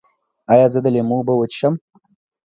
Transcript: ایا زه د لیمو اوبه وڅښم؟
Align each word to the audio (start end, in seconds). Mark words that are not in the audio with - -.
ایا 0.53 0.67
زه 0.73 0.79
د 0.83 0.87
لیمو 0.95 1.15
اوبه 1.19 1.33
وڅښم؟ 1.35 1.73